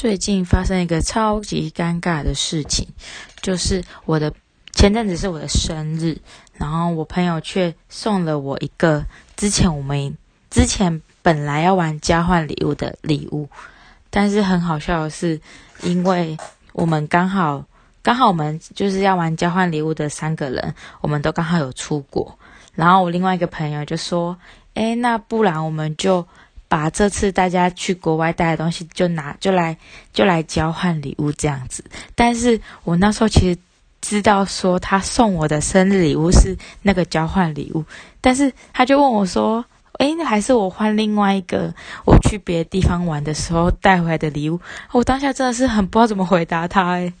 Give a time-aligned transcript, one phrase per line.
[0.00, 2.88] 最近发生一个超级尴尬的事情，
[3.42, 4.32] 就是我的
[4.72, 6.16] 前阵子是我的生日，
[6.54, 9.04] 然后我朋友却送了我一个
[9.36, 10.16] 之前我们
[10.48, 13.46] 之前本来要玩交换礼物的礼物，
[14.08, 15.38] 但是很好笑的是，
[15.82, 16.34] 因为
[16.72, 17.62] 我们刚好
[18.00, 22.38] 刚好我们就是要玩交换礼物的三个人，我们都刚好有出国，
[22.74, 24.34] 然后我另外一个朋友就说
[24.72, 26.26] ：“诶，那不然我们就。”
[26.70, 29.76] 把这次大家去国外带的东西就拿就来
[30.12, 31.82] 就来交换礼物这样子，
[32.14, 33.58] 但是我那时候其实
[34.00, 37.84] 知道说他送我的生日礼物是那个交换礼物，
[38.20, 39.64] 但是他就问我说
[39.98, 41.74] ：“诶，那还是我换另外一个
[42.06, 44.60] 我去别的地方玩的时候带回来的礼物？”
[44.92, 47.12] 我当下真的是很不知道怎么回答他诶。